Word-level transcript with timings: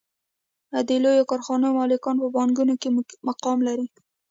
د 0.87 0.89
لویو 1.03 1.29
کارخانو 1.31 1.75
مالکان 1.79 2.15
په 2.21 2.27
بانکونو 2.35 2.73
کې 2.81 2.89
مقام 3.27 3.57
لري 3.67 3.87